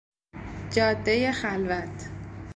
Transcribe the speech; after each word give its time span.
جادهی 0.71 1.31
خلوت 1.31 2.09